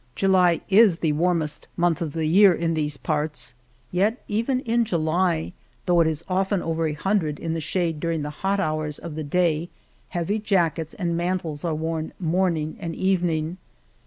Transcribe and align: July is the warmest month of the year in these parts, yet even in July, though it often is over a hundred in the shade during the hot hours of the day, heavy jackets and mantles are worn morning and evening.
July 0.15 0.61
is 0.67 0.97
the 0.97 1.11
warmest 1.11 1.67
month 1.77 2.01
of 2.01 2.13
the 2.13 2.25
year 2.25 2.51
in 2.53 2.73
these 2.73 2.97
parts, 2.97 3.53
yet 3.91 4.23
even 4.27 4.59
in 4.61 4.83
July, 4.83 5.53
though 5.85 6.01
it 6.01 6.23
often 6.27 6.59
is 6.59 6.65
over 6.65 6.87
a 6.87 6.93
hundred 6.93 7.37
in 7.37 7.53
the 7.53 7.61
shade 7.61 7.99
during 7.99 8.23
the 8.23 8.31
hot 8.41 8.59
hours 8.59 8.97
of 8.97 9.13
the 9.13 9.23
day, 9.23 9.69
heavy 10.09 10.39
jackets 10.39 10.95
and 10.95 11.15
mantles 11.15 11.63
are 11.63 11.75
worn 11.75 12.13
morning 12.19 12.77
and 12.79 12.95
evening. 12.95 13.57